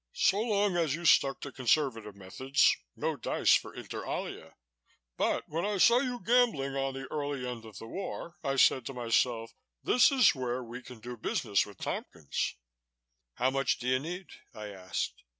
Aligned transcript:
So 0.15 0.41
long 0.41 0.77
as 0.77 0.95
you 0.95 1.05
stuck 1.05 1.41
to 1.41 1.51
conservative 1.51 2.15
methods, 2.15 2.75
no 2.95 3.15
dice 3.15 3.53
for 3.53 3.71
Inter 3.75 4.03
Alia, 4.03 4.55
but 5.15 5.43
when 5.47 5.63
I 5.63 5.77
saw 5.77 5.99
you 5.99 6.19
gambling 6.25 6.75
on 6.75 6.95
the 6.95 7.05
early 7.11 7.47
end 7.47 7.65
of 7.65 7.77
the 7.77 7.85
war, 7.85 8.35
I 8.43 8.55
said 8.55 8.83
to 8.87 8.95
myself, 8.95 9.53
this 9.83 10.11
is 10.11 10.33
where 10.33 10.63
we 10.63 10.81
can 10.81 11.01
do 11.01 11.17
business 11.17 11.67
with 11.67 11.77
Tompkins." 11.77 12.55
"How 13.35 13.51
much 13.51 13.77
do 13.77 13.87
you 13.87 13.99
need?" 13.99 14.25
I 14.55 14.69
asked. 14.69 15.21